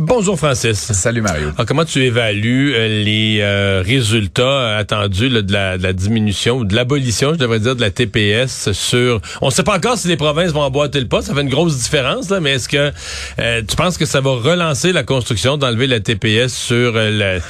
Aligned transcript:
Bonjour 0.00 0.38
Francis. 0.38 0.78
Salut 0.92 1.22
Mario. 1.22 1.48
Alors, 1.56 1.66
comment 1.66 1.84
tu 1.84 2.04
évalues 2.04 2.72
euh, 2.72 3.02
les 3.02 3.40
euh, 3.40 3.82
résultats 3.84 4.76
attendus 4.76 5.28
là, 5.28 5.42
de, 5.42 5.52
la, 5.52 5.76
de, 5.76 5.82
la, 5.82 5.92
diminution, 5.92 6.62
de 6.62 6.72
l'abolition, 6.72 7.34
je 7.34 7.38
devrais 7.40 7.58
dire, 7.58 7.74
de 7.74 7.80
la 7.80 7.90
TPS 7.90 8.70
sur... 8.70 9.20
On 9.40 9.46
ne 9.46 9.50
sait 9.50 9.64
pas 9.64 9.76
encore 9.76 9.98
si 9.98 10.06
les 10.06 10.16
provinces 10.16 10.52
vont 10.52 10.60
emboîter 10.60 11.00
le 11.00 11.08
pas, 11.08 11.20
ça 11.20 11.34
fait 11.34 11.40
une 11.40 11.48
grosse 11.48 11.76
différence, 11.78 12.30
là, 12.30 12.38
mais 12.38 12.52
est-ce 12.52 12.68
que 12.68 12.92
euh, 13.40 13.62
tu 13.68 13.74
penses 13.74 13.98
que 13.98 14.06
ça 14.06 14.20
va 14.20 14.30
relancer 14.30 14.92
la 14.92 15.02
construction, 15.02 15.56
d'enlever 15.56 15.88
la 15.88 15.98
TPS 15.98 16.54
sur 16.54 16.94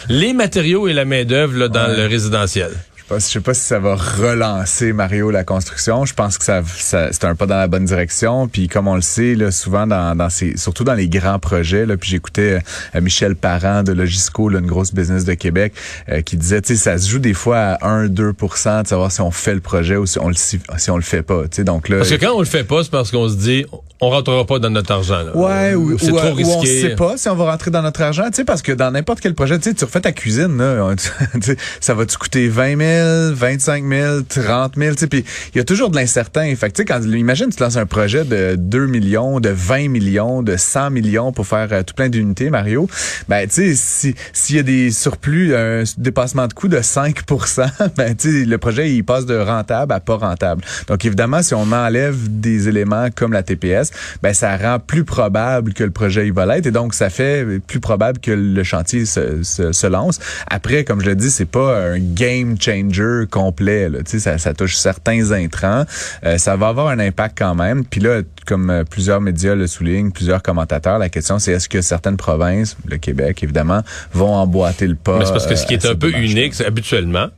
les 0.08 0.32
matériaux 0.32 0.88
et 0.88 0.94
la 0.94 1.04
main-d'œuvre 1.04 1.68
dans 1.68 1.94
le 1.94 2.06
résidentiel? 2.06 2.70
Je 3.10 3.18
sais 3.20 3.40
pas 3.40 3.54
si 3.54 3.62
ça 3.62 3.78
va 3.78 3.94
relancer 3.94 4.92
Mario 4.92 5.30
la 5.30 5.42
construction. 5.42 6.04
Je 6.04 6.12
pense 6.12 6.36
que 6.36 6.44
ça, 6.44 6.62
ça 6.76 7.08
c'est 7.10 7.24
un 7.24 7.34
pas 7.34 7.46
dans 7.46 7.56
la 7.56 7.66
bonne 7.66 7.86
direction. 7.86 8.48
Puis 8.48 8.68
comme 8.68 8.86
on 8.86 8.96
le 8.96 9.00
sait, 9.00 9.34
là, 9.34 9.50
souvent 9.50 9.86
dans, 9.86 10.14
dans 10.14 10.28
ces, 10.28 10.58
surtout 10.58 10.84
dans 10.84 10.94
les 10.94 11.08
grands 11.08 11.38
projets. 11.38 11.86
Là, 11.86 11.96
puis 11.96 12.10
j'écoutais 12.10 12.58
euh, 12.94 13.00
Michel 13.00 13.34
Parent 13.34 13.82
de 13.82 13.92
Logisco, 13.92 14.50
là, 14.50 14.58
une 14.58 14.66
grosse 14.66 14.92
business 14.92 15.24
de 15.24 15.34
Québec, 15.34 15.72
euh, 16.10 16.20
qui 16.20 16.36
disait, 16.36 16.60
tu 16.60 16.76
sais, 16.76 16.76
ça 16.76 16.98
se 16.98 17.08
joue 17.08 17.18
des 17.18 17.34
fois 17.34 17.58
à 17.80 18.04
1-2% 18.04 18.82
de 18.82 18.88
savoir 18.88 19.10
si 19.10 19.20
on 19.22 19.30
fait 19.30 19.54
le 19.54 19.60
projet 19.60 19.96
ou 19.96 20.04
si 20.04 20.18
on 20.18 20.28
le 20.28 20.34
si, 20.34 20.60
on 20.90 20.96
le 20.96 21.02
fait 21.02 21.22
pas. 21.22 21.44
Tu 21.44 21.56
sais, 21.56 21.64
donc 21.64 21.88
là. 21.88 21.98
Parce 21.98 22.10
que 22.10 22.16
quand 22.16 22.34
on 22.34 22.40
le 22.40 22.46
fait 22.46 22.64
pas, 22.64 22.84
c'est 22.84 22.90
parce 22.90 23.10
qu'on 23.10 23.28
se 23.28 23.36
dit, 23.36 23.64
on 24.00 24.10
rentrera 24.10 24.44
pas 24.44 24.58
dans 24.58 24.70
notre 24.70 24.92
argent. 24.92 25.22
Là. 25.22 25.34
Ouais, 25.34 25.74
ou, 25.74 25.98
c'est 25.98 26.08
trop 26.08 26.34
risqué. 26.34 26.44
Ou 26.44 26.58
on 26.58 26.64
sait 26.64 26.94
pas 26.94 27.16
si 27.16 27.28
on 27.28 27.34
va 27.34 27.50
rentrer 27.50 27.70
dans 27.70 27.82
notre 27.82 28.02
argent. 28.02 28.26
Tu 28.26 28.36
sais, 28.36 28.44
parce 28.44 28.62
que 28.62 28.72
dans 28.72 28.90
n'importe 28.90 29.20
quel 29.20 29.34
projet, 29.34 29.58
tu 29.58 29.70
sais, 29.70 29.74
tu 29.74 29.84
refais 29.84 30.00
ta 30.00 30.12
cuisine, 30.12 30.58
là, 30.58 30.94
ça 31.80 31.94
va 31.94 32.06
te 32.06 32.16
coûter 32.16 32.48
20 32.48 32.76
000 32.76 32.97
25 32.98 33.84
000, 33.88 34.20
30 34.22 34.74
000, 34.76 34.94
tu 34.94 35.00
sais, 35.00 35.06
puis 35.06 35.24
il 35.54 35.58
y 35.58 35.60
a 35.60 35.64
toujours 35.64 35.90
de 35.90 35.96
l'incertain. 35.96 36.54
Fait 36.56 36.76
sais, 36.76 36.84
quand, 36.84 37.02
imagine, 37.02 37.50
tu 37.50 37.62
lances 37.62 37.76
un 37.76 37.86
projet 37.86 38.24
de 38.24 38.56
2 38.56 38.86
millions, 38.86 39.40
de 39.40 39.50
20 39.50 39.88
millions, 39.88 40.42
de 40.42 40.56
100 40.56 40.90
millions 40.90 41.32
pour 41.32 41.46
faire 41.46 41.68
euh, 41.72 41.82
tout 41.82 41.94
plein 41.94 42.08
d'unités, 42.08 42.50
Mario, 42.50 42.88
ben, 43.28 43.48
tu 43.48 43.74
sais, 43.74 44.14
s'il 44.32 44.56
y 44.56 44.58
a 44.58 44.62
des 44.62 44.90
surplus, 44.90 45.54
un 45.54 45.84
dépassement 45.96 46.46
de 46.46 46.52
coût 46.52 46.68
de 46.68 46.78
5% 46.78 47.68
ben, 47.96 48.14
tu 48.14 48.40
sais, 48.40 48.44
le 48.44 48.58
projet, 48.58 48.90
il 48.90 49.04
passe 49.04 49.26
de 49.26 49.36
rentable 49.36 49.92
à 49.92 50.00
pas 50.00 50.16
rentable. 50.16 50.62
Donc, 50.88 51.04
évidemment, 51.04 51.42
si 51.42 51.54
on 51.54 51.72
enlève 51.72 52.16
des 52.40 52.68
éléments 52.68 53.08
comme 53.14 53.32
la 53.32 53.42
TPS, 53.42 53.90
ben, 54.22 54.34
ça 54.34 54.56
rend 54.56 54.78
plus 54.78 55.04
probable 55.04 55.72
que 55.72 55.84
le 55.84 55.90
projet, 55.90 56.26
il 56.26 56.32
va 56.32 56.46
l'être, 56.46 56.66
et 56.66 56.70
donc, 56.70 56.94
ça 56.94 57.10
fait 57.10 57.60
plus 57.66 57.80
probable 57.80 58.18
que 58.20 58.30
le 58.30 58.62
chantier 58.62 59.04
se, 59.06 59.42
se, 59.42 59.72
se 59.72 59.86
lance. 59.86 60.18
Après, 60.48 60.84
comme 60.84 61.00
je 61.00 61.06
le 61.06 61.16
dis, 61.16 61.30
c'est 61.30 61.44
pas 61.44 61.78
un 61.92 61.98
game 61.98 62.56
changer 62.60 62.87
complet. 63.30 63.88
Là. 63.88 63.98
Ça, 64.04 64.38
ça 64.38 64.54
touche 64.54 64.76
certains 64.76 65.32
intrants. 65.32 65.84
Euh, 66.24 66.38
ça 66.38 66.56
va 66.56 66.68
avoir 66.68 66.88
un 66.88 66.98
impact 66.98 67.38
quand 67.38 67.54
même. 67.54 67.84
Puis 67.84 68.00
là, 68.00 68.22
comme 68.46 68.70
euh, 68.70 68.84
plusieurs 68.84 69.20
médias 69.20 69.54
le 69.54 69.66
soulignent, 69.66 70.10
plusieurs 70.10 70.42
commentateurs, 70.42 70.98
la 70.98 71.08
question 71.08 71.38
c'est 71.38 71.52
est-ce 71.52 71.68
que 71.68 71.82
certaines 71.82 72.16
provinces, 72.16 72.76
le 72.86 72.98
Québec 72.98 73.42
évidemment, 73.42 73.82
vont 74.12 74.34
emboîter 74.34 74.86
le 74.86 74.94
pas. 74.94 75.18
Mais 75.18 75.24
c'est 75.24 75.32
parce 75.32 75.46
que 75.46 75.56
ce 75.56 75.66
qui 75.66 75.74
est 75.74 75.86
un 75.86 75.94
peu 75.94 76.10
unique, 76.10 76.54
c'est 76.54 76.66
habituellement, 76.66 77.28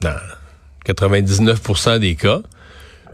dans 0.00 0.16
99% 0.86 1.98
des 1.98 2.14
cas, 2.14 2.40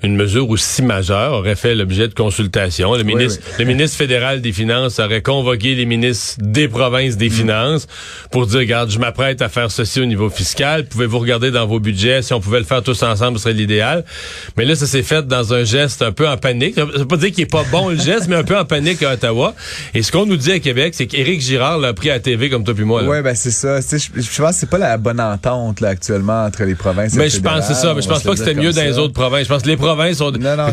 une 0.03 0.17
mesure 0.17 0.49
aussi 0.51 0.83
majeure 0.83 1.33
aurait 1.33 1.55
fait 1.55 1.75
l'objet 1.75 2.09
de 2.09 2.15
consultation. 2.15 2.95
Le 2.95 3.05
ministre, 3.05 3.43
le 3.59 3.65
ministre 3.65 3.97
fédéral 3.97 4.41
des 4.41 4.53
Finances 4.53 4.99
aurait 4.99 5.23
convoqué 5.23 5.75
les 5.75 5.87
ministres 5.87 6.37
des 6.41 6.67
provinces 6.67 7.17
des 7.17 7.29
mm. 7.29 7.33
Finances 7.33 7.87
pour 8.31 8.47
dire, 8.47 8.61
regarde, 8.61 8.91
je 8.91 8.99
m'apprête 8.99 9.43
à 9.43 9.49
faire 9.49 9.71
ceci 9.71 10.01
au 10.01 10.05
niveau 10.05 10.29
fiscal. 10.29 10.87
Pouvez-vous 10.87 11.21
regarder 11.21 11.51
dans 11.51 11.67
vos 11.67 11.79
budgets? 11.79 12.23
Si 12.23 12.33
on 12.33 12.41
pouvait 12.41 12.59
le 12.59 12.65
faire 12.65 12.83
tous 12.83 13.01
ensemble, 13.03 13.39
ce 13.39 13.45
serait 13.45 13.55
l'idéal. 13.55 14.05
Mais 14.57 14.65
là, 14.65 14.75
ça 14.75 14.87
s'est 14.87 15.05
fait 15.05 15.27
dans 15.27 15.55
un 15.55 15.65
geste 15.65 16.03
un 16.03 16.13
peu 16.13 16.29
en 16.29 16.37
panique. 16.37 16.75
Ça 16.75 16.85
veut 16.85 17.07
pas 17.07 17.17
dire 17.17 17.31
qu'il 17.31 17.43
est 17.45 17.51
pas 17.51 17.65
bon 17.71 17.91
le 17.91 17.97
geste, 17.99 18.27
mais 18.29 18.37
un 18.37 18.45
peu 18.45 18.59
en 18.59 18.65
panique 18.65 19.03
à 19.05 19.13
Ottawa. 19.13 19.55
Et 19.95 20.03
ce 20.03 20.11
qu'on 20.11 20.27
nous 20.27 20.37
dit 20.37 20.53
à 20.53 20.59
Québec, 20.59 20.95
c'est 20.97 21.07
qu'Éric 21.07 21.41
Girard 21.41 21.79
l'a 21.79 21.95
pris 21.95 22.11
à 22.11 22.19
TV 22.19 22.51
comme 22.51 22.65
toi 22.65 22.75
puis 22.75 22.85
moi. 22.85 23.03
Oui, 23.05 23.23
ben 23.23 23.35
c'est 23.37 23.51
ça. 23.51 23.81
Je, 23.81 23.97
je 23.97 24.43
pense 24.43 24.51
que 24.51 24.57
c'est 24.57 24.71
pas 24.71 24.79
la 24.79 24.97
bonne 24.97 25.21
entente 25.21 25.81
là, 25.81 25.91
actuellement 25.91 26.45
entre 26.45 26.65
les 26.65 26.75
provinces 26.75 27.15
Mais 27.15 27.31
je 27.31 27.41
pense 27.41 27.67
c'est 27.67 27.75
ça. 27.75 27.95
Mais 27.95 28.03
je 28.03 28.09
pense 28.09 28.23
pas 28.25 28.33
que 28.33 28.39
c'était 28.39 28.55
mieux 28.55 28.73
dans 28.73 28.83
les 28.83 28.99
autres 28.99 29.15
provinces. 29.15 29.45
Je 29.45 29.49
pense 29.49 29.63
que 29.63 29.69
les 29.69 29.77
provinces 29.77 29.92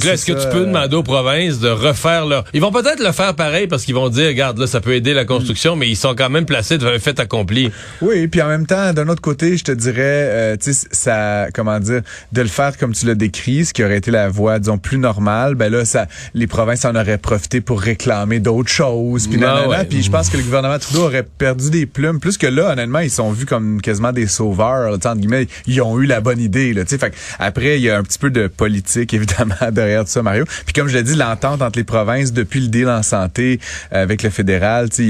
est-ce 0.07 0.25
que 0.25 0.31
tu 0.31 0.49
peux 0.49 0.65
demander 0.65 0.95
aux 0.95 1.03
provinces 1.03 1.59
de 1.59 1.69
refaire 1.69 2.25
leur. 2.25 2.43
Ils 2.53 2.61
vont 2.61 2.71
peut-être 2.71 3.03
le 3.03 3.11
faire 3.11 3.35
pareil 3.35 3.67
parce 3.67 3.85
qu'ils 3.85 3.95
vont 3.95 4.09
dire, 4.09 4.27
regarde, 4.27 4.57
là, 4.57 4.67
ça 4.67 4.81
peut 4.81 4.93
aider 4.93 5.13
la 5.13 5.25
construction, 5.25 5.75
mais 5.75 5.87
ils 5.87 5.95
sont 5.95 6.15
quand 6.15 6.29
même 6.29 6.45
placés 6.45 6.77
devant 6.77 6.91
un 6.91 6.99
fait 6.99 7.19
accompli. 7.19 7.71
Oui, 8.01 8.27
puis 8.27 8.41
en 8.41 8.47
même 8.47 8.65
temps, 8.65 8.93
d'un 8.93 9.07
autre 9.07 9.21
côté, 9.21 9.57
je 9.57 9.63
te 9.63 9.71
dirais, 9.71 9.95
euh, 9.99 10.57
tu 10.57 10.73
sais, 10.73 10.87
ça, 10.91 11.47
comment 11.53 11.79
dire, 11.79 12.01
de 12.31 12.41
le 12.41 12.47
faire 12.47 12.77
comme 12.77 12.93
tu 12.93 13.05
l'as 13.05 13.15
décrit, 13.15 13.65
ce 13.65 13.73
qui 13.73 13.83
aurait 13.83 13.97
été 13.97 14.11
la 14.11 14.29
voie, 14.29 14.59
disons, 14.59 14.77
plus 14.77 14.97
normale, 14.97 15.55
ben 15.55 15.71
là, 15.71 15.85
ça, 15.85 16.07
les 16.33 16.47
provinces 16.47 16.85
en 16.85 16.95
auraient 16.95 17.17
profité 17.17 17.61
pour 17.61 17.81
réclamer 17.81 18.39
d'autres 18.39 18.69
choses. 18.69 19.27
Puis, 19.27 19.39
ah 19.43 19.83
puis 19.89 20.03
je 20.03 20.11
pense 20.11 20.29
que 20.29 20.37
le 20.37 20.43
gouvernement 20.43 20.79
Trudeau 20.79 21.03
aurait 21.03 21.23
perdu 21.23 21.69
des 21.69 21.85
plumes. 21.85 22.19
Plus 22.19 22.37
que 22.37 22.47
là, 22.47 22.71
honnêtement, 22.71 22.99
ils 22.99 23.09
sont 23.09 23.31
vus 23.31 23.45
comme 23.45 23.81
quasiment 23.81 24.11
des 24.11 24.27
sauveurs. 24.27 24.91
Là, 24.91 24.95
entre 24.95 25.15
guillemets, 25.15 25.47
ils 25.67 25.81
ont 25.81 25.99
eu 25.99 26.05
la 26.05 26.21
bonne 26.21 26.39
idée. 26.39 26.73
Là, 26.73 26.85
fait 26.85 27.13
après, 27.39 27.77
il 27.77 27.83
y 27.83 27.89
a 27.89 27.97
un 27.97 28.03
petit 28.03 28.19
peu 28.19 28.29
de 28.29 28.47
politique, 28.47 29.08
évidemment 29.13 29.55
derrière 29.71 30.03
tout 30.03 30.11
ça, 30.11 30.23
Mario. 30.23 30.45
Puis 30.65 30.73
comme 30.73 30.87
je 30.87 30.97
l'ai 30.97 31.03
dit, 31.03 31.15
l'entente 31.15 31.61
entre 31.61 31.77
les 31.77 31.83
provinces 31.83 32.33
depuis 32.33 32.61
le 32.61 32.67
deal 32.67 32.89
en 32.89 33.03
santé 33.03 33.59
euh, 33.93 34.03
avec 34.03 34.23
le 34.23 34.29
fédéral, 34.29 34.89
c'est 34.91 35.03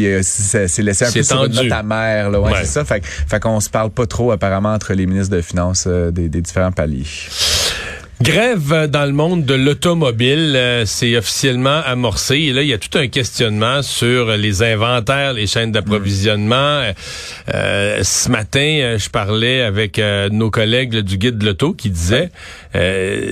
laissé 0.81 1.05
un 1.05 1.11
peu 1.11 1.23
sur 1.23 1.45
une 1.45 1.53
note 1.53 1.71
amère. 1.71 2.29
Là, 2.29 2.39
ouais, 2.39 2.51
c'est 2.59 2.65
ça. 2.65 2.85
Fait, 2.85 3.05
fait 3.05 3.39
qu'on 3.39 3.59
se 3.59 3.69
parle 3.69 3.89
pas 3.89 4.05
trop 4.05 4.31
apparemment 4.31 4.73
entre 4.73 4.93
les 4.93 5.05
ministres 5.05 5.35
de 5.35 5.41
Finances 5.41 5.85
euh, 5.87 6.11
des, 6.11 6.29
des 6.29 6.41
différents 6.41 6.71
paliers. 6.71 7.05
Grève 8.21 8.87
dans 8.89 9.05
le 9.05 9.13
monde 9.13 9.45
de 9.45 9.53
l'automobile, 9.53 10.53
euh, 10.53 10.83
c'est 10.85 11.15
officiellement 11.15 11.81
amorcé. 11.85 12.35
Et 12.35 12.51
là, 12.51 12.63
il 12.63 12.67
y 12.67 12.73
a 12.73 12.77
tout 12.77 12.97
un 12.97 13.07
questionnement 13.07 13.81
sur 13.81 14.35
les 14.35 14.61
inventaires, 14.61 15.31
les 15.31 15.47
chaînes 15.47 15.71
d'approvisionnement. 15.71 16.81
Euh, 17.53 18.03
ce 18.03 18.29
matin, 18.29 18.59
euh, 18.59 18.99
je 18.99 19.09
parlais 19.09 19.61
avec 19.61 20.01
nos 20.31 20.51
collègues 20.51 20.97
du 20.97 21.17
guide 21.17 21.37
de 21.37 21.45
l'auto 21.45 21.71
qui 21.73 21.89
disaient 21.89 22.29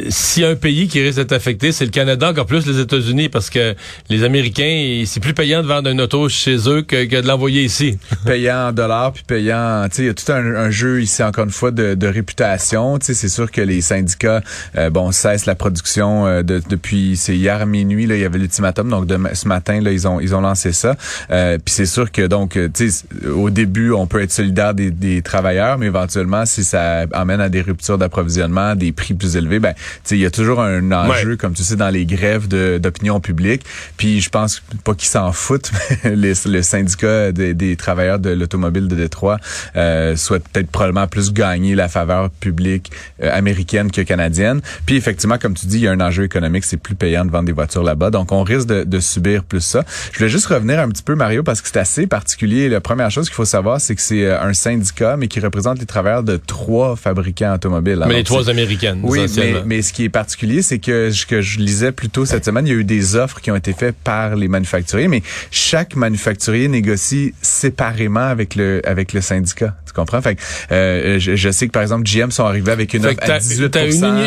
si 0.10 0.44
un 0.44 0.56
pays 0.56 0.88
qui 0.88 1.02
risque 1.02 1.18
d'être 1.18 1.34
affecté, 1.34 1.72
c'est 1.72 1.86
le 1.86 1.92
Canada, 1.92 2.30
encore 2.30 2.46
plus 2.46 2.66
les 2.66 2.80
États-Unis, 2.80 3.30
parce 3.30 3.50
que 3.50 3.76
les 4.10 4.24
Américains, 4.24 5.04
c'est 5.06 5.20
plus 5.20 5.34
payant 5.34 5.62
de 5.62 5.68
vendre 5.68 5.90
un 5.90 6.00
auto 6.00 6.28
chez 6.28 6.58
eux 6.68 6.82
que, 6.82 7.06
de 7.06 7.28
l'envoyer 7.28 7.64
ici. 7.64 8.00
payant 8.26 8.70
en 8.70 8.72
dollars, 8.72 9.12
puis 9.14 9.24
payant, 9.28 9.88
tu 9.90 9.98
sais, 9.98 10.02
il 10.04 10.06
y 10.08 10.10
a 10.10 10.14
tout 10.14 10.32
un, 10.32 10.72
jeu 10.72 11.02
ici, 11.02 11.22
encore 11.22 11.44
une 11.44 11.52
fois, 11.52 11.72
de, 11.72 11.94
de 11.94 12.08
réputation. 12.08 12.98
Tu 12.98 13.08
sais, 13.08 13.14
c'est 13.14 13.30
sûr 13.30 13.52
que 13.52 13.62
les 13.62 13.82
syndicats 13.82 14.42
euh, 14.78 14.90
bon, 14.90 15.12
cesse 15.12 15.46
la 15.46 15.56
production 15.56 16.28
euh, 16.28 16.44
de, 16.44 16.62
depuis 16.70 17.18
c'est 17.18 17.36
hier 17.36 17.66
minuit 17.66 18.06
là, 18.06 18.16
il 18.16 18.22
y 18.22 18.26
avait 18.26 18.40
l'ultimatum 18.40 18.90
donc 18.90 19.06
de, 19.08 19.18
ce 19.34 19.48
matin 19.48 19.82
là 19.82 19.92
ils 19.92 20.08
ont 20.08 20.20
ils 20.20 20.36
ont 20.36 20.42
lancé 20.42 20.72
ça. 20.72 20.96
Euh, 21.32 21.58
puis 21.64 21.74
c'est 21.74 21.86
sûr 21.86 22.12
que 22.12 22.28
donc 22.28 22.58
tu 22.74 22.90
sais 22.92 23.06
au 23.28 23.50
début 23.50 23.92
on 23.92 24.08
peut 24.08 24.22
être 24.22 24.32
solidaire 24.32 24.74
des, 24.74 24.92
des, 24.92 25.22
travailleurs 25.22 25.78
mais 25.78 25.88
éventuellement 25.88 26.46
si 26.46 26.64
ça 26.64 27.06
amène 27.12 27.42
à 27.42 27.50
des 27.50 27.62
ruptures 27.62 27.98
d'approvisionnement, 27.98 28.76
des 28.76 28.92
prix 28.92 29.14
plus 29.14 29.36
élevés, 29.36 29.60
ben 29.60 29.74
tu 29.74 29.82
sais 30.04 30.18
il 30.18 30.22
y 30.22 30.26
a 30.26 30.32
toujours 30.32 30.62
un 30.62 30.92
enjeu 30.92 31.38
comme 31.38 31.54
tu 31.54 31.64
sais 31.64 31.76
dans 31.76 31.90
les 31.90 32.06
grèves 32.06 32.48
d'opinion 32.48 33.20
publique. 33.20 33.64
Puis 33.98 34.22
je 34.22 34.30
pense 34.30 34.62
pas 34.84 34.94
qu'ils 34.94 35.10
s'en 35.10 35.32
foutent 35.32 35.72
mais 36.04 36.34
le 36.46 36.62
syndicat 36.62 37.32
des, 37.32 37.54
des 37.54 37.76
travailleurs 37.76 38.20
de 38.20 38.30
l'automobile 38.30 38.88
de 38.88 38.96
Détroit 38.96 39.40
euh, 39.76 40.16
souhaite 40.16 40.48
peut-être 40.50 40.70
probablement 40.70 41.08
plus 41.08 41.34
gagner 41.34 41.76
la 41.76 41.88
faveur 41.88 42.30
publique 42.30 42.92
américaine 43.22 43.92
que 43.92 44.02
canadienne. 44.02 44.62
Puis 44.86 44.96
effectivement, 44.96 45.38
comme 45.38 45.54
tu 45.54 45.66
dis, 45.68 45.78
il 45.78 45.84
y 45.84 45.88
a 45.88 45.92
un 45.92 46.00
enjeu 46.00 46.24
économique, 46.24 46.64
c'est 46.64 46.78
plus 46.78 46.96
payant 46.96 47.26
de 47.26 47.32
vendre 47.32 47.46
des 47.46 47.52
voitures 47.52 47.84
là-bas. 47.84 48.10
Donc 48.10 48.32
on 48.32 48.44
risque 48.44 48.68
de, 48.68 49.00
subir 49.00 49.44
plus 49.44 49.62
ça. 49.62 49.84
Je 50.12 50.18
voulais 50.18 50.30
juste 50.30 50.48
revenir 50.48 50.80
un 50.80 50.90
petit 50.90 51.04
peu, 51.04 51.14
Mario, 51.16 51.44
parce 51.44 51.62
que 51.62 51.70
c'est 51.72 51.80
assez 51.80 52.08
particulier. 52.08 52.68
La 52.68 52.82
première 52.82 53.12
chose 53.12 53.28
qu'il 53.28 53.36
faut 53.36 53.46
savoir, 53.46 53.80
c'est 53.80 53.96
que 53.96 54.02
c'est 54.02 54.26
euh, 54.26 54.42
un 54.42 54.54
syndicat, 54.54 55.18
mais 55.18 55.28
qui 55.28 55.40
représente 55.40 55.80
les 55.80 55.86
travailleurs 55.86 56.24
de 56.24 56.38
trois 56.38 56.96
fabricants 56.96 57.54
automobiles. 57.54 58.04
mais 58.08 58.16
les 58.16 58.24
trois 58.24 58.50
américaines. 58.50 59.00
Oui, 59.04 59.26
mais, 59.38 59.54
mais, 59.66 59.82
ce 59.82 59.94
qui 59.94 60.04
est 60.04 60.10
particulier, 60.10 60.62
c'est 60.62 60.80
que 60.80 61.12
ce 61.12 61.26
que 61.26 61.42
je 61.42 61.60
lisais 61.60 61.92
plus 61.92 62.10
tôt 62.10 62.26
cette 62.26 62.46
semaine, 62.46 62.66
il 62.66 62.74
y 62.74 62.76
a 62.76 62.80
eu 62.80 62.84
des 62.84 63.16
offres 63.16 63.40
qui 63.40 63.52
ont 63.52 63.56
été 63.56 63.74
faites 63.74 63.96
par 64.04 64.36
les 64.36 64.48
manufacturiers, 64.48 65.08
mais 65.08 65.22
chaque 65.52 65.96
manufacturier 65.96 66.68
négocie 66.68 67.34
séparément 67.42 68.28
avec 68.28 68.56
le 68.56 68.82
avec 68.86 69.14
le 69.14 69.22
syndicat. 69.22 69.76
Tu 69.86 69.94
comprends? 69.94 70.22
Fait 70.22 70.36
que, 70.36 70.42
euh, 70.72 71.20
je, 71.20 71.52
sais 71.52 71.68
que 71.68 71.72
par 71.72 71.82
exemple 71.82 72.04
GM 72.06 72.32
sont 72.32 72.46
arrivés 72.46 72.72
avec 72.72 72.94
une 72.94 73.06
offre 73.06 73.18
à 73.22 73.40
18 73.40 73.76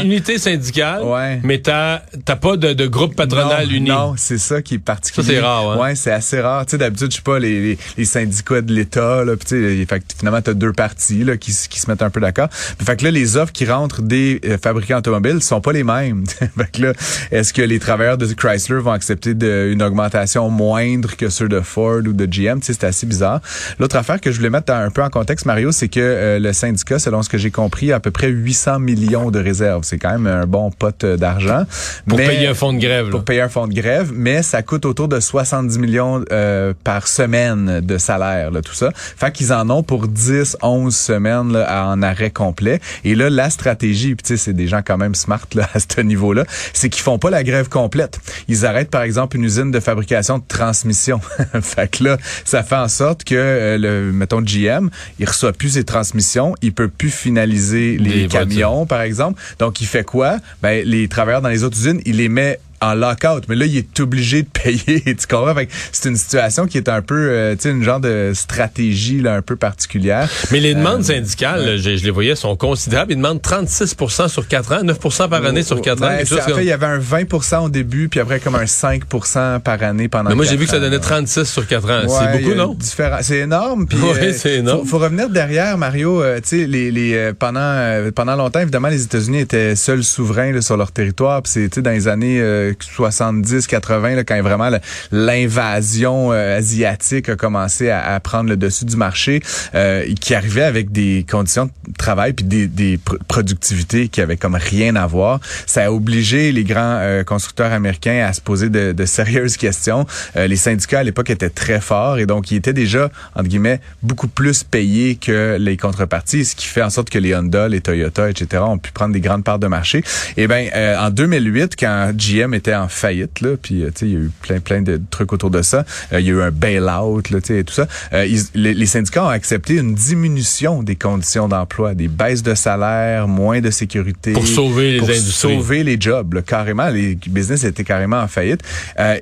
unité 0.04 0.29
syndicale, 0.38 1.02
Ouais. 1.02 1.40
mais 1.42 1.58
t'as 1.60 2.02
t'as 2.24 2.36
pas 2.36 2.56
de, 2.56 2.72
de 2.72 2.86
groupe 2.86 3.14
patronal 3.16 3.66
non, 3.66 3.72
uni. 3.74 3.88
Non, 3.90 4.14
c'est 4.16 4.38
ça 4.38 4.62
qui 4.62 4.74
est 4.74 4.78
particulier. 4.78 5.26
Ça, 5.26 5.32
c'est 5.32 5.40
rare, 5.40 5.70
hein? 5.70 5.78
Ouais, 5.78 5.94
c'est 5.94 6.12
assez 6.12 6.40
rare. 6.40 6.64
Tu 6.66 6.72
sais, 6.72 6.78
d'habitude, 6.78 7.10
je 7.10 7.16
sais 7.16 7.22
pas, 7.22 7.38
les, 7.38 7.60
les, 7.60 7.78
les 7.96 8.04
syndicats 8.04 8.60
de 8.60 8.72
l'État, 8.72 9.24
là, 9.24 9.36
tu 9.36 9.46
sais, 9.46 9.86
finalement, 10.18 10.40
t'as 10.42 10.54
deux 10.54 10.72
parties, 10.72 11.24
là, 11.24 11.36
qui, 11.36 11.52
qui 11.68 11.80
se 11.80 11.90
mettent 11.90 12.02
un 12.02 12.10
peu 12.10 12.20
d'accord. 12.20 12.48
Fait 12.52 12.96
que 12.96 13.04
là, 13.04 13.10
les 13.10 13.36
offres 13.36 13.52
qui 13.52 13.66
rentrent 13.66 14.02
des 14.02 14.40
euh, 14.44 14.58
fabricants 14.62 14.98
automobiles 14.98 15.42
sont 15.42 15.60
pas 15.60 15.72
les 15.72 15.84
mêmes. 15.84 16.24
fait 16.56 16.70
que 16.72 16.82
là, 16.82 16.92
est-ce 17.30 17.52
que 17.52 17.62
les 17.62 17.78
travailleurs 17.78 18.18
de 18.18 18.26
Chrysler 18.32 18.80
vont 18.80 18.92
accepter 18.92 19.34
de, 19.34 19.70
une 19.72 19.82
augmentation 19.82 20.48
moindre 20.50 21.16
que 21.16 21.28
ceux 21.28 21.48
de 21.48 21.60
Ford 21.60 22.00
ou 22.06 22.12
de 22.12 22.26
GM? 22.26 22.60
Tu 22.60 22.66
sais, 22.66 22.72
c'est 22.80 22.84
assez 22.84 23.06
bizarre. 23.06 23.40
L'autre 23.78 23.96
affaire 23.96 24.20
que 24.20 24.30
je 24.30 24.36
voulais 24.36 24.50
mettre 24.50 24.72
un 24.72 24.90
peu 24.90 25.02
en 25.02 25.10
contexte, 25.10 25.46
Mario, 25.46 25.72
c'est 25.72 25.88
que 25.88 26.00
euh, 26.00 26.38
le 26.38 26.52
syndicat, 26.52 26.98
selon 26.98 27.22
ce 27.22 27.28
que 27.28 27.38
j'ai 27.38 27.50
compris, 27.50 27.92
a 27.92 27.96
à 27.96 28.00
peu 28.00 28.10
près 28.10 28.28
800 28.28 28.78
millions 28.80 29.30
de 29.30 29.38
réserves. 29.38 29.82
C'est 29.84 29.98
quand 29.98 30.10
même 30.10 30.19
un 30.26 30.46
bon 30.46 30.70
pot 30.70 31.04
euh, 31.04 31.16
d'argent. 31.16 31.64
Pour 32.08 32.18
Mais- 32.18 32.26
payer 32.26 32.46
un 32.48 32.54
fonds 32.54 32.72
de 32.72 32.78
grève. 32.78 33.06
là. 33.06 33.10
pour 33.10 33.24
payer 33.24 33.40
un 33.40 33.48
fonds 33.48 33.66
de 33.66 33.74
grève, 33.74 34.10
mais 34.14 34.42
ça 34.42 34.62
coûte 34.62 34.84
autour 34.84 35.08
de 35.08 35.20
70 35.20 35.78
millions 35.78 36.24
euh, 36.32 36.72
par 36.84 37.06
semaine 37.08 37.80
de 37.80 37.98
salaire, 37.98 38.50
là, 38.50 38.62
tout 38.62 38.74
ça. 38.74 38.90
Fait 38.94 39.32
qu'ils 39.32 39.52
en 39.52 39.68
ont 39.70 39.82
pour 39.82 40.08
10, 40.08 40.56
11 40.62 40.94
semaines 40.94 41.52
là, 41.52 41.86
en 41.86 42.02
arrêt 42.02 42.30
complet. 42.30 42.80
Et 43.04 43.14
là, 43.14 43.30
la 43.30 43.50
stratégie, 43.50 44.14
puis 44.14 44.22
tu 44.22 44.36
sais, 44.36 44.36
c'est 44.36 44.52
des 44.52 44.66
gens 44.68 44.80
quand 44.84 44.98
même 44.98 45.14
smart 45.14 45.40
là, 45.54 45.68
à 45.74 45.78
ce 45.78 46.00
niveau-là, 46.00 46.44
c'est 46.72 46.88
qu'ils 46.88 47.02
font 47.02 47.18
pas 47.18 47.30
la 47.30 47.42
grève 47.44 47.68
complète. 47.68 48.20
Ils 48.48 48.66
arrêtent, 48.66 48.90
par 48.90 49.02
exemple, 49.02 49.36
une 49.36 49.44
usine 49.44 49.70
de 49.70 49.80
fabrication 49.80 50.38
de 50.38 50.44
transmission. 50.46 51.20
fait 51.62 51.90
que 51.90 52.04
là, 52.04 52.16
ça 52.44 52.62
fait 52.62 52.76
en 52.76 52.88
sorte 52.88 53.24
que, 53.24 53.34
euh, 53.36 53.78
le, 53.78 54.12
mettons, 54.12 54.40
GM, 54.42 54.88
il 55.18 55.28
reçoit 55.28 55.52
plus 55.52 55.70
ses 55.70 55.84
transmissions, 55.84 56.54
il 56.62 56.72
peut 56.72 56.88
plus 56.88 57.10
finaliser 57.10 57.96
les 57.98 58.22
Des 58.22 58.28
camions, 58.28 58.86
par 58.86 59.00
exemple. 59.02 59.40
Donc, 59.58 59.80
il 59.80 59.86
quoi? 60.02 60.38
Ben, 60.62 60.84
les 60.84 61.08
travailleurs 61.08 61.42
dans 61.42 61.48
les 61.48 61.64
autres 61.64 61.78
usines, 61.78 62.00
il 62.04 62.16
les 62.16 62.28
met 62.28 62.58
en 62.82 62.94
lockout, 62.94 63.44
mais 63.48 63.56
là, 63.56 63.66
il 63.66 63.76
est 63.76 64.00
obligé 64.00 64.42
de 64.42 64.48
payer, 64.52 65.02
tu 65.04 65.26
comprends? 65.28 65.54
C'est 65.92 66.08
une 66.08 66.16
situation 66.16 66.66
qui 66.66 66.78
est 66.78 66.88
un 66.88 67.02
peu, 67.02 67.14
euh, 67.30 67.54
tu 67.54 67.62
sais, 67.62 67.70
une 67.70 67.82
genre 67.82 68.00
de 68.00 68.32
stratégie 68.34 69.20
là, 69.20 69.34
un 69.34 69.42
peu 69.42 69.56
particulière. 69.56 70.28
Mais 70.50 70.60
les 70.60 70.74
demandes 70.74 71.00
Euh, 71.00 71.14
syndicales, 71.14 71.76
je, 71.78 71.96
je 71.96 72.04
les 72.04 72.10
voyais, 72.10 72.34
sont 72.36 72.56
considérables. 72.56 73.12
Ils 73.12 73.16
demandent 73.16 73.40
36% 73.42 74.28
sur 74.28 74.48
4 74.48 74.72
ans, 74.72 74.82
9% 74.82 75.28
par 75.28 75.44
année 75.44 75.62
sur 75.62 75.80
4 75.82 76.02
ans. 76.02 76.06
Ben, 76.08 76.22
en 76.22 76.26
fait, 76.26 76.50
comme- 76.52 76.60
il 76.60 76.66
y 76.66 76.72
avait 76.72 76.86
un 76.86 76.98
20% 76.98 77.64
au 77.64 77.68
début, 77.68 78.08
puis 78.08 78.20
après 78.20 78.40
comme 78.40 78.54
un 78.54 78.64
5% 78.66 79.60
par 79.60 79.82
année 79.82 80.08
pendant 80.08 80.30
Mais 80.30 80.36
moi, 80.36 80.44
j'ai 80.44 80.56
vu 80.56 80.64
que 80.64 80.70
ça 80.70 80.80
donnait 80.80 80.96
là. 80.96 81.00
36 81.02 81.44
sur 81.44 81.66
4 81.66 81.84
ans. 81.90 82.02
Ouais, 82.06 82.08
c'est 82.32 82.38
beaucoup, 82.42 82.54
non? 82.54 82.76
C'est 83.22 83.38
énorme. 83.38 83.86
Puis, 83.86 83.98
Ouais, 83.98 84.28
euh, 84.28 84.32
c'est 84.34 84.54
énorme. 84.56 84.80
Faut, 84.80 84.86
faut 84.86 84.98
revenir 84.98 85.28
derrière, 85.28 85.76
Mario. 85.78 86.22
tu 86.36 86.40
sais, 86.44 86.66
les, 86.66 86.90
les, 86.90 87.32
pendant, 87.38 88.10
pendant 88.14 88.36
longtemps, 88.36 88.60
évidemment, 88.60 88.88
les 88.88 89.02
États-Unis 89.02 89.40
étaient 89.40 89.76
seuls 89.76 90.02
souverains 90.04 90.52
là, 90.52 90.60
sur 90.62 90.76
leur 90.76 90.92
territoire. 90.92 91.42
Puis 91.42 91.52
c'est 91.72 91.78
dans 91.80 91.90
les 91.90 92.08
années 92.08 92.40
70, 92.78 93.66
80, 93.66 94.16
là, 94.16 94.24
quand 94.24 94.40
vraiment 94.42 94.70
l'invasion 95.12 96.32
euh, 96.32 96.58
asiatique 96.58 97.28
a 97.28 97.36
commencé 97.36 97.90
à, 97.90 98.18
prendre 98.20 98.50
le 98.50 98.56
dessus 98.56 98.84
du 98.84 98.96
marché, 98.96 99.42
euh, 99.74 100.04
qui 100.20 100.34
arrivait 100.34 100.62
avec 100.62 100.92
des 100.92 101.24
conditions 101.28 101.66
de 101.66 101.70
travail 101.96 102.32
puis 102.32 102.44
des, 102.44 102.66
des 102.66 102.96
pr- 102.98 103.18
productivités 103.28 104.08
qui 104.08 104.20
avaient 104.20 104.36
comme 104.36 104.54
rien 104.54 104.96
à 104.96 105.06
voir. 105.06 105.40
Ça 105.66 105.84
a 105.84 105.90
obligé 105.90 106.52
les 106.52 106.64
grands 106.64 106.98
euh, 107.00 107.24
constructeurs 107.24 107.72
américains 107.72 108.26
à 108.26 108.32
se 108.32 108.40
poser 108.40 108.68
de, 108.68 108.92
de 108.92 109.04
sérieuses 109.04 109.56
questions. 109.56 110.06
Les 110.34 110.56
syndicats 110.56 111.00
à 111.00 111.02
l'époque 111.02 111.30
étaient 111.30 111.50
très 111.50 111.80
forts 111.80 112.18
et 112.18 112.26
donc 112.26 112.50
ils 112.50 112.56
étaient 112.56 112.72
déjà 112.72 113.10
entre 113.34 113.48
guillemets 113.48 113.80
beaucoup 114.02 114.28
plus 114.28 114.64
payés 114.64 115.16
que 115.16 115.56
les 115.58 115.76
contreparties, 115.76 116.44
ce 116.44 116.56
qui 116.56 116.66
fait 116.66 116.82
en 116.82 116.90
sorte 116.90 117.10
que 117.10 117.18
les 117.18 117.34
Honda, 117.34 117.68
les 117.68 117.80
Toyota, 117.80 118.30
etc. 118.30 118.62
ont 118.66 118.78
pu 118.78 118.92
prendre 118.92 119.12
des 119.12 119.20
grandes 119.20 119.44
parts 119.44 119.58
de 119.58 119.66
marché. 119.66 120.02
Et 120.36 120.46
ben 120.46 120.68
euh, 120.74 120.96
en 120.98 121.10
2008, 121.10 121.74
quand 121.78 122.12
GM 122.16 122.54
était 122.60 122.74
en 122.74 122.88
faillite, 122.88 123.40
là, 123.40 123.56
puis 123.60 123.82
euh, 123.82 123.86
tu 123.88 123.92
sais 124.00 124.06
il 124.06 124.12
y 124.12 124.16
a 124.16 124.20
eu 124.20 124.30
plein 124.42 124.60
plein 124.60 124.82
de 124.82 125.00
trucs 125.10 125.32
autour 125.32 125.50
de 125.50 125.62
ça. 125.62 125.84
Euh, 126.12 126.20
il 126.20 126.26
y 126.26 126.30
a 126.30 126.32
eu 126.34 126.42
un 126.42 126.50
bail-out, 126.50 127.30
là, 127.30 127.40
tu 127.40 127.48
sais, 127.48 127.58
et 127.60 127.64
tout 127.64 127.74
ça. 127.74 127.86
Euh, 128.12 128.24
ils- 128.26 128.44
les, 128.54 128.74
les 128.74 128.86
syndicats 128.86 129.24
ont 129.24 129.28
accepté 129.28 129.74
une 129.76 129.94
diminution 129.94 130.82
des 130.82 130.96
conditions 130.96 131.48
d'emploi, 131.48 131.94
des 131.94 132.08
baisses 132.08 132.42
de 132.42 132.54
salaire, 132.54 133.26
moins 133.28 133.60
de 133.60 133.70
sécurité. 133.70 134.32
Pour 134.32 134.46
sauver 134.46 134.92
les 134.92 134.98
pour 134.98 135.08
industries. 135.08 135.32
sauver 135.32 135.84
les 135.84 135.96
jobs, 136.00 136.34
là, 136.34 136.42
carrément. 136.42 136.88
Les 136.88 137.14
business 137.26 137.64
étaient 137.64 137.84
carrément 137.84 138.20
en 138.20 138.28
faillite. 138.28 138.60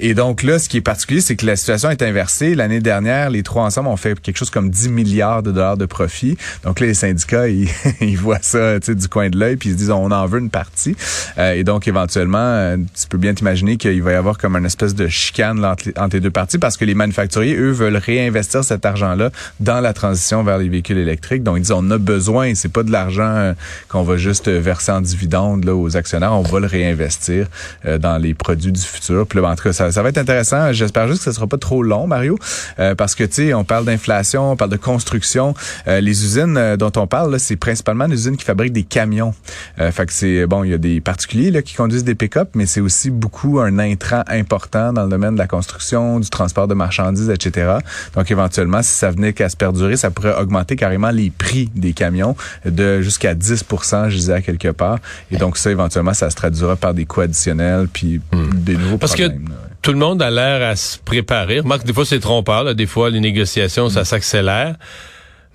Et 0.00 0.14
donc 0.14 0.42
là, 0.42 0.58
ce 0.58 0.68
qui 0.68 0.78
est 0.78 0.80
particulier, 0.82 1.20
c'est 1.20 1.36
que 1.36 1.46
la 1.46 1.56
situation 1.56 1.90
est 1.90 2.02
inversée. 2.02 2.54
L'année 2.54 2.80
dernière, 2.80 3.30
les 3.30 3.42
trois 3.42 3.64
ensemble 3.64 3.88
ont 3.88 3.96
fait 3.96 4.18
quelque 4.20 4.36
chose 4.36 4.50
comme 4.50 4.70
10 4.70 4.88
milliards 4.90 5.42
de 5.42 5.52
dollars 5.52 5.76
de 5.76 5.86
profit. 5.86 6.36
Donc 6.64 6.80
là, 6.80 6.86
les 6.86 6.94
syndicats, 6.94 7.48
ils, 7.48 7.68
ils 8.00 8.16
voient 8.18 8.38
ça 8.42 8.78
tu 8.80 8.86
sais, 8.86 8.94
du 8.94 9.08
coin 9.08 9.28
de 9.30 9.38
l'œil, 9.38 9.56
puis 9.56 9.70
ils 9.70 9.72
se 9.72 9.78
disent, 9.78 9.90
on 9.90 10.10
en 10.10 10.26
veut 10.26 10.40
une 10.40 10.50
partie. 10.50 10.96
Et 11.38 11.64
donc, 11.64 11.86
éventuellement, 11.88 12.76
tu 12.76 13.06
peux 13.08 13.18
bien 13.18 13.27
t'imaginer 13.34 13.76
qu'il 13.76 14.02
va 14.02 14.12
y 14.12 14.14
avoir 14.14 14.38
comme 14.38 14.56
une 14.56 14.66
espèce 14.66 14.94
de 14.94 15.08
chicane 15.08 15.64
entre, 15.64 15.84
les- 16.14 16.20
deux 16.20 16.30
parties, 16.30 16.58
parce 16.58 16.76
que 16.76 16.84
les 16.84 16.94
manufacturiers, 16.94 17.56
eux, 17.56 17.70
veulent 17.70 17.96
réinvestir 17.96 18.64
cet 18.64 18.84
argent-là 18.84 19.30
dans 19.60 19.80
la 19.80 19.92
transition 19.92 20.42
vers 20.42 20.58
les 20.58 20.68
véhicules 20.68 20.98
électriques. 20.98 21.42
Donc, 21.42 21.58
ils 21.58 21.62
disent, 21.62 21.72
on 21.72 21.90
a 21.90 21.98
besoin, 21.98 22.54
c'est 22.54 22.72
pas 22.72 22.82
de 22.82 22.90
l'argent 22.90 23.22
euh, 23.22 23.52
qu'on 23.88 24.02
va 24.02 24.16
juste 24.16 24.48
euh, 24.48 24.60
verser 24.60 24.92
en 24.92 25.00
dividendes 25.00 25.64
là, 25.64 25.74
aux 25.74 25.96
actionnaires, 25.96 26.32
on 26.32 26.42
va 26.42 26.60
le 26.60 26.66
réinvestir 26.66 27.46
euh, 27.86 27.98
dans 27.98 28.18
les 28.18 28.34
produits 28.34 28.72
du 28.72 28.80
futur. 28.80 29.26
Puis 29.26 29.38
là, 29.38 29.42
ben, 29.42 29.52
en 29.52 29.56
tout 29.56 29.64
cas, 29.64 29.72
ça, 29.72 29.92
ça 29.92 30.02
va 30.02 30.08
être 30.08 30.18
intéressant. 30.18 30.72
J'espère 30.72 31.06
juste 31.08 31.18
que 31.20 31.24
ça 31.24 31.32
sera 31.32 31.46
pas 31.46 31.58
trop 31.58 31.82
long, 31.82 32.06
Mario, 32.06 32.38
parce 32.96 33.14
que, 33.14 33.24
tu 33.24 33.34
sais, 33.34 33.54
on 33.54 33.64
parle 33.64 33.84
d'inflation, 33.84 34.52
on 34.52 34.56
parle 34.56 34.70
de 34.70 34.76
construction. 34.76 35.54
Les 35.86 36.24
usines 36.24 36.76
dont 36.76 36.92
on 36.96 37.06
parle, 37.06 37.38
c'est 37.38 37.56
principalement 37.56 38.08
des 38.08 38.14
usines 38.14 38.36
qui 38.36 38.44
fabriquent 38.44 38.72
des 38.72 38.82
camions. 38.82 39.34
Fait 39.76 40.06
que 40.06 40.12
c'est, 40.12 40.46
bon, 40.46 40.64
il 40.64 40.70
y 40.70 40.74
a 40.74 40.78
des 40.78 41.00
particuliers 41.00 41.50
là, 41.50 41.62
qui 41.62 41.74
conduisent 41.74 42.04
des 42.04 42.14
pick-up, 42.14 42.50
mais 42.54 42.66
c'est 42.66 42.80
aussi 42.80 43.07
beaucoup 43.10 43.60
un 43.60 43.78
intrant 43.78 44.22
important 44.28 44.92
dans 44.92 45.04
le 45.04 45.08
domaine 45.08 45.34
de 45.34 45.38
la 45.38 45.46
construction, 45.46 46.20
du 46.20 46.30
transport 46.30 46.68
de 46.68 46.74
marchandises, 46.74 47.30
etc. 47.30 47.78
Donc, 48.14 48.30
éventuellement, 48.30 48.82
si 48.82 48.90
ça 48.90 49.10
venait 49.10 49.32
qu'à 49.32 49.48
se 49.48 49.56
perdurer, 49.56 49.96
ça 49.96 50.10
pourrait 50.10 50.34
augmenter 50.38 50.76
carrément 50.76 51.10
les 51.10 51.30
prix 51.30 51.70
des 51.74 51.92
camions 51.92 52.36
de 52.64 53.00
jusqu'à 53.00 53.34
10 53.34 53.64
je 54.08 54.16
disais 54.16 54.32
à 54.34 54.42
quelque 54.42 54.68
part. 54.68 54.98
Et 55.30 55.36
donc, 55.36 55.56
ça, 55.56 55.70
éventuellement, 55.70 56.14
ça 56.14 56.30
se 56.30 56.36
traduira 56.36 56.76
par 56.76 56.94
des 56.94 57.04
coûts 57.06 57.20
additionnels 57.22 57.88
puis 57.92 58.20
des 58.54 58.76
nouveaux 58.76 58.98
Parce 58.98 59.14
que 59.14 59.22
problèmes. 59.22 59.48
là, 59.48 59.54
ouais. 59.54 59.76
tout 59.82 59.92
le 59.92 59.98
monde 59.98 60.22
a 60.22 60.30
l'air 60.30 60.68
à 60.68 60.76
se 60.76 60.98
préparer. 60.98 61.60
Remarque, 61.60 61.84
des 61.84 61.92
fois, 61.92 62.04
c'est 62.04 62.20
trompeur. 62.20 62.64
Là. 62.64 62.74
Des 62.74 62.86
fois, 62.86 63.10
les 63.10 63.20
négociations, 63.20 63.88
ça 63.88 64.04
s'accélère. 64.04 64.76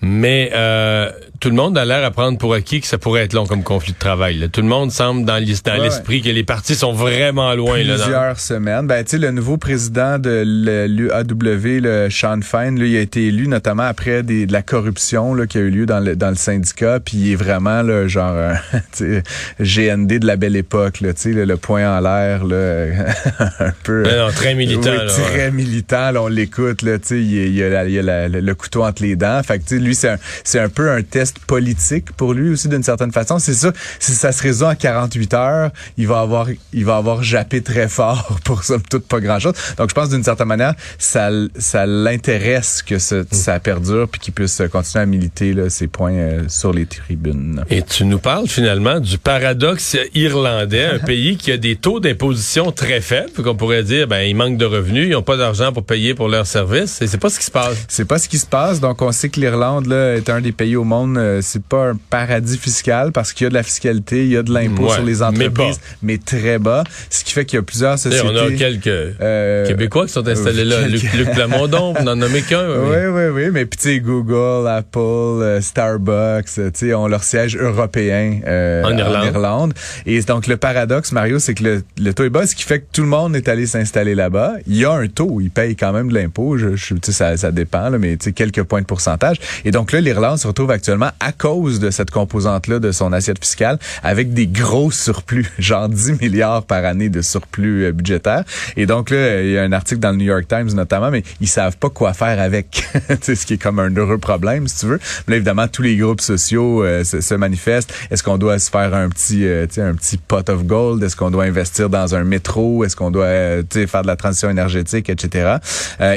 Mais 0.01 0.51
euh, 0.53 1.09
tout 1.43 1.49
le 1.49 1.55
monde 1.55 1.77
a 1.77 1.83
l'air 1.83 2.05
à 2.05 2.09
prendre 2.11 2.37
pour 2.37 2.53
acquis 2.53 2.79
que 2.79 2.87
ça 2.87 2.97
pourrait 2.97 3.23
être 3.23 3.33
long 3.33 3.45
comme 3.45 3.63
conflit 3.63 3.91
de 3.91 3.97
travail. 3.97 4.37
là. 4.37 4.47
Tout 4.47 4.61
le 4.61 4.67
monde 4.67 4.91
semble 4.93 5.25
dans 5.25 5.33
Ouais, 5.33 5.79
l'esprit 5.81 6.21
que 6.21 6.29
les 6.29 6.45
partis 6.45 6.73
sont 6.73 6.93
vraiment 6.93 7.53
loin. 7.53 7.83
Là, 7.83 7.97
dans- 7.97 8.03
plusieurs 8.03 8.39
semaines. 8.39 8.87
Ben, 8.87 9.03
tu 9.03 9.11
sais, 9.11 9.17
le 9.17 9.31
nouveau 9.31 9.57
président 9.57 10.19
de 10.19 10.43
l'UAW, 10.87 11.81
le 11.81 12.07
Sean 12.09 12.39
Fine, 12.41 12.79
lui, 12.79 12.91
il 12.93 12.97
a 12.97 13.01
été 13.01 13.27
élu 13.27 13.49
notamment 13.49 13.83
après 13.83 14.23
des, 14.23 14.45
de 14.45 14.53
la 14.53 14.61
corruption 14.61 15.33
là, 15.33 15.45
qui 15.45 15.57
a 15.57 15.61
eu 15.61 15.69
lieu 15.69 15.85
dans 15.85 15.99
le, 15.99 16.15
dans 16.15 16.29
le 16.29 16.35
syndicat. 16.35 17.01
Puis 17.01 17.17
il 17.17 17.31
est 17.33 17.35
vraiment 17.35 17.81
là, 17.81 18.07
genre 18.07 18.31
euh, 18.35 18.53
GND 19.59 20.19
de 20.19 20.25
la 20.25 20.37
belle 20.37 20.55
époque, 20.55 21.01
là, 21.01 21.13
tu 21.13 21.21
sais, 21.23 21.33
là, 21.33 21.45
le 21.45 21.57
point 21.57 21.97
en 21.97 21.99
l'air, 21.99 22.45
là, 22.45 22.85
un 23.59 23.73
peu. 23.83 24.03
Ben 24.03 24.17
non, 24.17 24.31
très 24.31 24.55
militant. 24.55 24.91
Oui, 24.91 24.97
là, 24.97 25.05
très 25.07 25.35
ouais. 25.45 25.51
militant. 25.51 26.11
Là, 26.11 26.23
on 26.23 26.27
l'écoute. 26.27 26.83
Là, 26.83 26.99
tu 26.99 27.07
sais, 27.07 27.19
il, 27.21 27.33
y 27.33 27.61
a- 27.63 27.67
il 27.67 27.73
a, 27.73 27.83
la- 27.83 27.89
il 27.89 27.99
a 27.99 28.01
la- 28.01 28.29
le, 28.29 28.55
couteau 28.55 28.83
entre 28.85 29.03
les 29.03 29.17
dents. 29.17 29.41
Fait 29.43 29.59
que, 29.59 29.75
lui, 29.75 29.93
c'est 29.93 30.09
un, 30.09 30.17
c'est 30.45 30.59
un 30.59 30.69
peu 30.69 30.89
un 30.89 31.01
test 31.01 31.32
politique 31.47 32.11
pour 32.13 32.33
lui 32.33 32.49
aussi 32.49 32.67
d'une 32.67 32.83
certaine 32.83 33.11
façon. 33.11 33.39
C'est 33.39 33.53
ça. 33.53 33.71
Si 33.99 34.13
ça 34.13 34.31
se 34.31 34.41
résout 34.43 34.65
en 34.65 34.75
48 34.75 35.33
heures, 35.33 35.71
il 35.97 36.07
va 36.07 36.19
avoir, 36.21 36.47
il 36.73 36.85
va 36.85 36.97
avoir 36.97 37.23
jappé 37.23 37.61
très 37.61 37.87
fort 37.87 38.37
pour 38.43 38.63
somme 38.63 38.81
toute 38.89 39.05
pas 39.07 39.19
grand 39.19 39.39
chose. 39.39 39.53
Donc, 39.77 39.89
je 39.89 39.93
pense 39.95 40.09
d'une 40.09 40.23
certaine 40.23 40.47
manière, 40.47 40.73
ça, 40.97 41.29
ça 41.57 41.85
l'intéresse 41.85 42.81
que 42.81 42.99
ce- 42.99 43.25
ça 43.31 43.59
perdure 43.59 44.07
puis 44.09 44.19
qu'il 44.19 44.33
puisse 44.33 44.61
continuer 44.71 45.03
à 45.03 45.05
militer 45.05 45.53
là, 45.53 45.69
ses 45.69 45.87
points 45.87 46.13
euh, 46.13 46.43
sur 46.47 46.73
les 46.73 46.85
tribunes. 46.85 47.63
Et 47.69 47.81
tu 47.81 48.05
nous 48.05 48.19
parles 48.19 48.47
finalement 48.47 48.99
du 48.99 49.17
paradoxe 49.17 49.97
irlandais, 50.13 50.85
un 50.85 50.99
pays 51.05 51.37
qui 51.37 51.51
a 51.51 51.57
des 51.57 51.75
taux 51.75 51.99
d'imposition 51.99 52.71
très 52.71 53.01
faibles, 53.01 53.31
qu'on 53.43 53.55
pourrait 53.55 53.83
dire, 53.83 54.07
ben 54.07 54.21
ils 54.21 54.35
manquent 54.35 54.57
de 54.57 54.65
revenus, 54.65 55.07
ils 55.07 55.11
n'ont 55.11 55.21
pas 55.21 55.37
d'argent 55.37 55.71
pour 55.73 55.83
payer 55.85 56.13
pour 56.13 56.27
leurs 56.29 56.47
services, 56.47 57.01
et 57.01 57.07
c'est 57.07 57.17
pas 57.17 57.29
ce 57.29 57.39
qui 57.39 57.45
se 57.45 57.51
passe. 57.51 57.75
C'est 57.87 58.05
pas 58.05 58.19
ce 58.19 58.29
qui 58.29 58.37
se 58.37 58.45
passe. 58.45 58.79
Donc, 58.79 59.01
on 59.01 59.11
sait 59.11 59.29
que 59.29 59.39
l'Irlande 59.39 59.87
là, 59.87 60.15
est 60.15 60.29
un 60.29 60.41
des 60.41 60.51
pays 60.51 60.75
au 60.75 60.83
monde. 60.83 61.17
Euh, 61.23 61.39
c'est 61.41 61.63
pas 61.63 61.89
un 61.89 61.95
paradis 62.09 62.57
fiscal 62.57 63.11
parce 63.11 63.33
qu'il 63.33 63.45
y 63.45 63.47
a 63.47 63.49
de 63.49 63.53
la 63.55 63.63
fiscalité, 63.63 64.23
il 64.25 64.31
y 64.31 64.37
a 64.37 64.43
de 64.43 64.53
l'impôt 64.53 64.83
Ouais, 64.87 64.93
sur 64.95 65.03
les 65.03 65.21
entreprises, 65.23 65.79
mais, 66.01 66.17
très 66.17 66.59
bas. 66.59 66.83
Ce 67.09 67.23
qui 67.23 67.33
fait 67.33 67.45
qu'il 67.45 67.57
y 67.57 67.59
a 67.59 67.63
plusieurs 67.63 67.93
Et 67.95 67.97
sociétés. 67.97 68.27
on 68.27 68.35
a 68.37 68.51
quelques 68.51 68.87
euh, 68.87 69.65
Québécois 69.67 70.05
qui 70.07 70.13
sont 70.13 70.27
installés 70.27 70.65
là. 70.65 70.81
Luc, 70.87 71.01
Luc 71.13 71.31
Plamondon, 71.31 71.93
on 71.97 72.03
en 72.03 72.07
a 72.07 72.15
nommé 72.15 72.41
qu'un. 72.41 72.67
Oui, 72.67 73.07
oui, 73.11 73.23
oui, 73.33 73.49
mais 73.51 73.65
puis 73.65 73.77
tu 73.79 73.89
sais, 73.89 73.99
Google, 73.99 74.67
Apple, 74.67 74.97
euh, 74.99 75.61
Starbucks, 75.61 76.45
tu 76.45 76.61
sais, 76.73 76.93
ont 76.93 77.07
leur 77.07 77.23
siège 77.23 77.55
européen 77.57 78.39
En 78.85 78.97
Irlande. 78.97 79.25
Irlande. 79.25 79.73
Et 80.05 80.21
donc 80.21 80.47
le 80.47 80.57
paradoxe, 80.57 81.11
Mario, 81.11 81.39
c'est 81.39 81.53
que 81.53 81.63
le, 81.63 81.83
le 81.99 82.13
taux 82.13 82.23
est 82.23 82.29
bas, 82.29 82.45
ce 82.47 82.55
qui 82.55 82.63
fait 82.63 82.79
que 82.79 82.85
tout 82.91 83.01
le 83.01 83.07
monde 83.07 83.35
est 83.35 83.47
allé 83.47 83.65
s'installer 83.65 84.15
là-bas. 84.15 84.53
Il 84.67 84.75
y 84.77 84.85
a 84.85 84.91
un 84.91 85.07
taux, 85.07 85.39
ils 85.41 85.49
payent 85.51 85.75
quand 85.75 85.93
même 85.93 86.09
de 86.09 86.13
l'impôt, 86.13 86.57
je, 86.57 86.75
je- 86.75 86.93
tu 86.95 86.99
sais, 87.03 87.11
ça, 87.11 87.37
ça 87.37 87.51
dépend, 87.51 87.89
là, 87.89 87.97
mais 87.97 88.17
tu 88.17 88.25
sais, 88.25 88.31
quelques 88.33 88.63
points 88.63 88.81
de 88.81 88.85
pourcentage. 88.85 89.37
Et 89.65 89.71
donc 89.71 89.91
là, 89.91 90.01
l'Irlande 90.01 90.37
se 90.37 90.47
retrouve 90.47 90.71
actuellement 90.71 91.09
à 91.19 91.31
cause 91.31 91.79
de 91.79 91.89
cette 91.91 92.11
composante-là 92.11 92.79
de 92.79 92.91
son 92.91 93.13
assiette 93.13 93.43
fiscale 93.43 93.79
avec 94.03 94.33
des 94.33 94.47
gros 94.47 94.91
surplus, 94.91 95.51
genre 95.59 95.89
10 95.89 96.21
milliards 96.21 96.63
par 96.63 96.85
année 96.85 97.09
de 97.09 97.21
surplus 97.21 97.91
budgétaire. 97.91 98.43
Et 98.77 98.85
donc 98.85 99.09
là, 99.09 99.41
il 99.41 99.51
y 99.51 99.57
a 99.57 99.63
un 99.63 99.71
article 99.71 99.99
dans 99.99 100.11
le 100.11 100.17
New 100.17 100.25
York 100.25 100.47
Times 100.47 100.73
notamment, 100.73 101.11
mais 101.11 101.23
ils 101.41 101.47
savent 101.47 101.77
pas 101.77 101.89
quoi 101.89 102.13
faire 102.13 102.39
avec. 102.39 102.85
ce 103.21 103.45
qui 103.45 103.55
est 103.55 103.61
comme 103.61 103.79
un 103.79 103.93
heureux 103.95 104.17
problème, 104.17 104.67
si 104.67 104.79
tu 104.79 104.85
veux. 104.87 104.99
Mais 105.27 105.33
là, 105.33 105.35
évidemment, 105.37 105.67
tous 105.67 105.81
les 105.81 105.95
groupes 105.95 106.21
sociaux 106.21 106.83
se, 107.03 107.21
se, 107.21 107.35
manifestent. 107.35 107.93
Est-ce 108.11 108.23
qu'on 108.23 108.37
doit 108.37 108.59
se 108.59 108.69
faire 108.69 108.93
un 108.93 109.09
petit, 109.09 109.45
un 109.45 109.95
petit 109.95 110.17
pot 110.17 110.47
of 110.49 110.65
gold? 110.65 111.03
Est-ce 111.03 111.15
qu'on 111.15 111.31
doit 111.31 111.45
investir 111.45 111.89
dans 111.89 112.15
un 112.15 112.23
métro? 112.23 112.83
Est-ce 112.83 112.95
qu'on 112.95 113.11
doit 113.11 113.63
faire 113.87 114.01
de 114.01 114.07
la 114.07 114.15
transition 114.15 114.49
énergétique, 114.49 115.09
etc. 115.09 115.57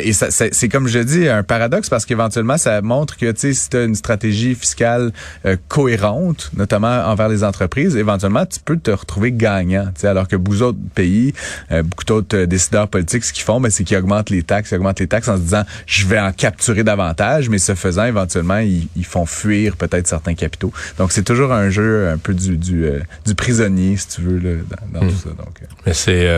et 0.03 0.13
ça, 0.13 0.31
c'est 0.31 0.69
comme 0.69 0.89
je 0.89 0.99
dis 0.99 1.29
un 1.29 1.43
paradoxe 1.43 1.89
parce 1.89 2.05
qu'éventuellement, 2.05 2.59
ça 2.59 2.81
montre 2.83 3.17
que 3.17 3.33
si 3.35 3.69
tu 3.69 3.77
as 3.77 3.85
une 3.85 3.95
stratégie 3.95 4.55
fiscale 4.55 4.76
euh, 4.85 5.57
cohérente, 5.69 6.51
notamment 6.57 7.05
envers 7.07 7.29
les 7.29 7.45
entreprises, 7.45 7.97
éventuellement, 7.97 8.47
tu 8.47 8.61
peux 8.65 8.77
te 8.77 8.91
retrouver 8.91 9.33
gagnant. 9.33 9.89
Alors 10.03 10.29
que 10.29 10.37
beaucoup 10.37 10.59
d'autres 10.59 10.79
pays, 10.95 11.33
euh, 11.73 11.83
beaucoup 11.83 12.05
d'autres 12.05 12.37
euh, 12.37 12.47
décideurs 12.47 12.89
politiques, 12.89 13.25
ce 13.25 13.33
qu'ils 13.33 13.45
font, 13.45 13.61
ben, 13.61 13.71
c'est 13.71 13.85
qu'ils 13.85 13.97
augmentent 13.97 14.31
les 14.31 14.43
taxes, 14.43 14.71
ils 14.71 14.77
augmentent 14.77 15.01
les 15.01 15.07
taxes 15.07 15.29
en 15.29 15.37
se 15.37 15.43
disant, 15.43 15.63
je 15.87 16.07
vais 16.07 16.19
en 16.19 16.33
capturer 16.33 16.85
davantage, 16.85 17.49
mais 17.49 17.59
ce 17.59 17.75
faisant, 17.75 18.05
éventuellement, 18.05 18.59
ils, 18.59 18.89
font 19.07 19.27
fuir 19.27 19.77
peut-être 19.77 20.09
certains 20.09 20.35
capitaux. 20.35 20.73
Donc, 20.99 21.13
c'est 21.13 21.23
toujours 21.23 21.53
un 21.53 21.71
jeu 21.71 22.09
un 22.09 22.19
peu 22.19 22.35
du, 22.35 22.57
du, 22.57 22.91
du 23.25 23.35
prisonnier, 23.37 23.97
si 23.97 24.09
tu 24.09 24.21
veux, 24.21 24.39
là, 24.39 24.59
dans, 24.93 25.01
dans 25.01 25.07
hmm. 25.07 25.11
tout 25.11 25.17
ça. 25.17 25.29
Donc, 25.31 25.63
mais 25.87 25.95
c'est 25.95 26.29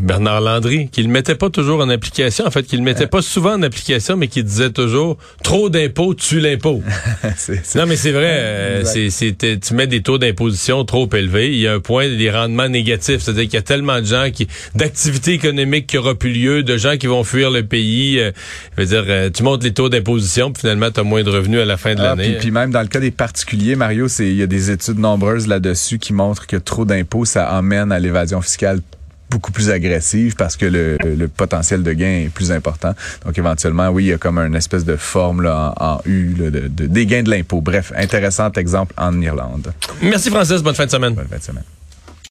Bernard 0.00 0.40
Landry 0.40 0.88
qui 0.88 1.02
le 1.02 1.08
mettait 1.08 1.36
pas 1.36 1.50
toujours 1.50 1.80
en 1.80 1.88
application, 1.88 2.46
en 2.46 2.50
fait, 2.50 2.64
qui 2.64 2.76
le 2.76 2.82
mettait 2.82 3.06
pas 3.06 3.22
souvent 3.22 3.54
en 3.54 3.62
application, 3.62 4.16
mais 4.16 4.26
qui 4.26 4.42
disait 4.42 4.70
toujours, 4.70 5.16
trop 5.42 5.68
d'impôts 5.68 6.14
tue 6.14 6.40
l'impôt. 6.40 6.82
non, 7.74 7.85
mais 7.86 7.96
c'est 7.96 8.12
vrai, 8.12 8.38
euh, 8.38 8.84
c'est, 8.84 9.60
tu 9.60 9.74
mets 9.74 9.86
des 9.86 10.02
taux 10.02 10.18
d'imposition 10.18 10.84
trop 10.84 11.08
élevés, 11.14 11.52
il 11.52 11.60
y 11.60 11.66
a 11.66 11.74
un 11.74 11.80
point 11.80 12.08
des 12.08 12.30
rendements 12.30 12.68
négatifs, 12.68 13.20
c'est-à-dire 13.20 13.44
qu'il 13.44 13.54
y 13.54 13.58
a 13.58 13.62
tellement 13.62 14.00
de 14.00 14.06
gens 14.06 14.30
qui, 14.32 14.46
d'activités 14.74 15.32
économiques 15.32 15.86
qui 15.86 15.98
aura 15.98 16.14
plus 16.14 16.32
lieu, 16.32 16.62
de 16.62 16.76
gens 16.76 16.96
qui 16.96 17.06
vont 17.06 17.24
fuir 17.24 17.50
le 17.50 17.64
pays. 17.64 18.18
Euh, 18.20 18.32
je 18.76 18.82
veux 18.82 18.88
dire, 18.88 19.04
euh, 19.08 19.30
tu 19.30 19.42
montes 19.42 19.64
les 19.64 19.72
taux 19.72 19.88
d'imposition, 19.88 20.52
puis 20.52 20.60
finalement, 20.60 20.90
tu 20.90 21.00
as 21.00 21.04
moins 21.04 21.22
de 21.22 21.30
revenus 21.30 21.60
à 21.60 21.64
la 21.64 21.76
fin 21.76 21.94
de 21.94 22.00
ah, 22.00 22.14
l'année. 22.14 22.32
Puis, 22.32 22.36
puis, 22.38 22.50
même 22.50 22.70
dans 22.70 22.82
le 22.82 22.88
cas 22.88 23.00
des 23.00 23.10
particuliers, 23.10 23.76
Mario, 23.76 24.08
c'est 24.08 24.26
il 24.26 24.36
y 24.36 24.42
a 24.42 24.46
des 24.46 24.70
études 24.70 24.98
nombreuses 24.98 25.46
là-dessus 25.46 25.98
qui 25.98 26.12
montrent 26.12 26.46
que 26.46 26.56
trop 26.56 26.84
d'impôts, 26.84 27.24
ça 27.24 27.46
amène 27.46 27.92
à 27.92 27.98
l'évasion 27.98 28.40
fiscale 28.40 28.80
beaucoup 29.30 29.52
plus 29.52 29.70
agressive 29.70 30.36
parce 30.36 30.56
que 30.56 30.66
le, 30.66 30.96
le, 31.04 31.28
potentiel 31.28 31.82
de 31.82 31.92
gain 31.92 32.24
est 32.24 32.32
plus 32.32 32.52
important. 32.52 32.94
Donc 33.24 33.36
éventuellement, 33.36 33.88
oui, 33.88 34.04
il 34.04 34.08
y 34.08 34.12
a 34.12 34.18
comme 34.18 34.38
une 34.38 34.54
espèce 34.54 34.84
de 34.84 34.96
forme 34.96 35.42
là, 35.42 35.74
en, 35.78 36.00
U 36.06 36.34
là, 36.38 36.50
de, 36.50 36.68
de, 36.68 36.86
des 36.86 37.06
gains 37.06 37.22
de 37.22 37.30
l'impôt. 37.30 37.60
Bref, 37.60 37.92
intéressant 37.96 38.50
exemple 38.52 38.94
en 38.96 39.20
Irlande. 39.20 39.72
Merci 40.02 40.30
Francis, 40.30 40.62
bonne 40.62 40.74
fin 40.74 40.86
de 40.86 40.90
semaine. 40.90 41.14
Bonne 41.14 41.28
fin 41.28 41.38
de 41.38 41.42
semaine. 41.42 41.64